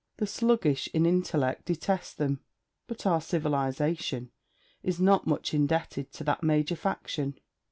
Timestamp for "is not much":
4.81-5.53